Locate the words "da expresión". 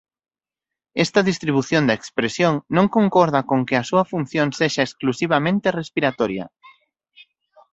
1.85-2.53